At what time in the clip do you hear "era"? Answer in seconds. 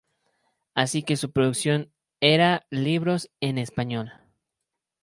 2.21-2.65